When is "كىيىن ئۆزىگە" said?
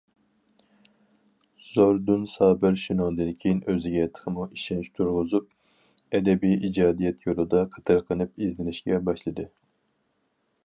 3.43-4.05